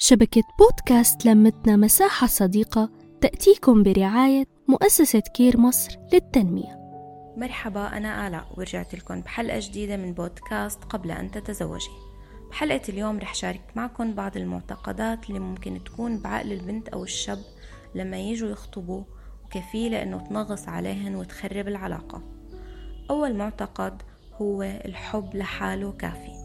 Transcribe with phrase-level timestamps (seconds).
[0.00, 6.78] شبكة بودكاست لمتنا مساحة صديقة تأتيكم برعاية مؤسسة كير مصر للتنمية.
[7.36, 11.90] مرحبا أنا آلاء ورجعت لكم بحلقة جديدة من بودكاست قبل أن تتزوجي.
[12.50, 17.38] بحلقة اليوم رح شارك معكم بعض المعتقدات اللي ممكن تكون بعقل البنت أو الشاب
[17.94, 19.02] لما يجوا يخطبوا
[19.44, 22.22] وكفيلة إنه تنغص عليهن وتخرب العلاقة.
[23.10, 24.02] أول معتقد
[24.34, 26.37] هو الحب لحاله كافي.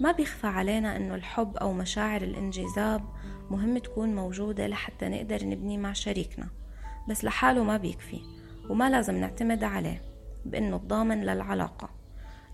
[0.00, 3.04] ما بيخفى علينا إنه الحب أو مشاعر الانجذاب
[3.50, 6.48] مهم تكون موجودة لحتى نقدر نبني مع شريكنا
[7.08, 8.20] بس لحاله ما بيكفي
[8.70, 10.02] وما لازم نعتمد عليه
[10.44, 11.90] بأنه الضامن للعلاقة.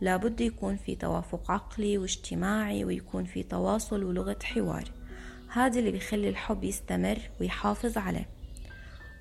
[0.01, 4.93] لابد يكون في توافق عقلي واجتماعي ويكون في تواصل ولغة حوار.
[5.53, 8.29] هذا اللي بيخلي الحب يستمر ويحافظ عليه.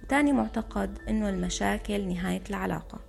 [0.10, 3.00] تاني معتقد إنه المشاكل نهاية العلاقة.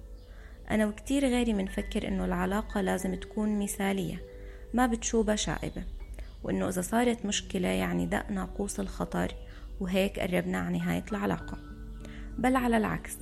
[0.71, 4.36] أنا وكتير غيري منفكر إنه العلاقة لازم تكون مثالية
[4.75, 5.85] ما بتشوبها شائبة
[6.43, 9.35] وإنه إذا صارت مشكلة يعني دق ناقوس الخطر
[9.81, 11.59] وهيك قربنا عن نهاية العلاقة.
[12.39, 13.17] بل على العكس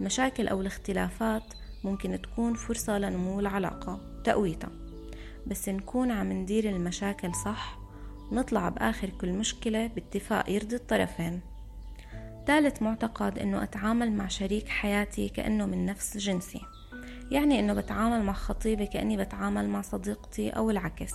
[0.00, 1.42] المشاكل أو الاختلافات
[1.84, 4.70] ممكن تكون فرصة لنمو العلاقة وتقويتها
[5.46, 7.78] بس نكون عم ندير المشاكل صح
[8.32, 11.40] ونطلع بآخر كل مشكلة باتفاق يرضي الطرفين.
[12.46, 16.60] ثالث معتقد إنه أتعامل مع شريك حياتي كأنه من نفس جنسي.
[17.30, 21.14] يعني إنه بتعامل مع خطيبي كأني بتعامل مع صديقتي أو العكس.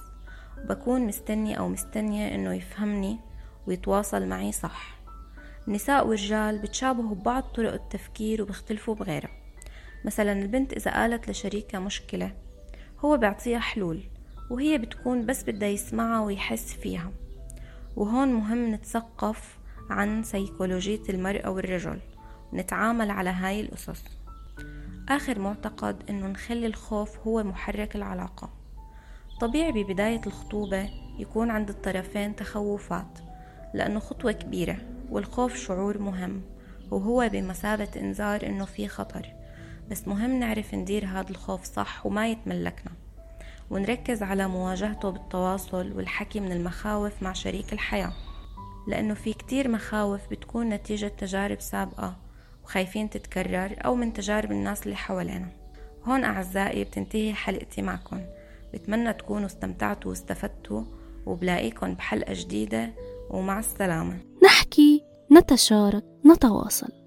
[0.69, 3.19] بكون مستنية أو مستنية إنه يفهمني
[3.67, 4.95] ويتواصل معي صح.
[5.67, 9.31] النساء والرجال بتشابهوا ببعض طرق التفكير وبيختلفوا بغيرها.
[10.05, 12.31] مثلا البنت إذا قالت لشريكها مشكلة
[12.99, 14.03] هو بيعطيها حلول
[14.49, 17.11] وهي بتكون بس بدها يسمعها ويحس فيها.
[17.95, 19.57] وهون مهم نتثقف
[19.89, 21.99] عن سيكولوجية المرأة والرجل
[22.53, 24.22] نتعامل على هاي الأسس
[25.09, 28.49] آخر معتقد إنه نخلي الخوف هو محرك العلاقة.
[29.41, 33.19] طبيعي ببداية الخطوبة يكون عند الطرفين تخوفات
[33.73, 34.77] لأنه خطوة كبيرة
[35.09, 36.41] والخوف شعور مهم
[36.91, 39.27] وهو بمثابة إنذار إنه في خطر.
[39.91, 42.91] بس مهم نعرف ندير هذا الخوف صح وما يتملكنا.
[43.69, 48.13] ونركز على مواجهته بالتواصل والحكي من المخاوف مع شريك الحياة
[48.87, 52.15] لأنه في كتير مخاوف بتكون نتيجة تجارب سابقة
[52.63, 55.47] وخايفين تتكرر أو من تجارب الناس اللي حوالينا.
[56.05, 58.21] هون أعزائي بتنتهي حلقتي معكم.
[58.73, 60.83] بتمنى تكونوا استمتعتوا واستفدتوا
[61.25, 62.89] وبلاقيكم بحلقة جديدة
[63.29, 64.17] ومع السلامة.
[64.43, 67.02] نحكي نتشارك نتواصل.